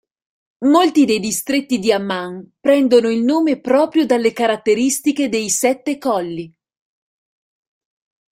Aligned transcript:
Molti 0.65 1.05
dei 1.05 1.19
distretti 1.19 1.77
di 1.77 1.91
Amman 1.91 2.53
prendono 2.59 3.07
il 3.11 3.21
nome 3.23 3.59
proprio 3.59 4.03
dalle 4.07 4.33
caratteristiche 4.33 5.29
dei 5.29 5.51
"sette 5.51 5.99
colli". 5.99 6.51